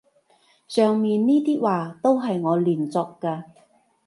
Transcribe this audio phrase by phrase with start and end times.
[0.67, 3.43] 上面呢啲話都係我亂作嘅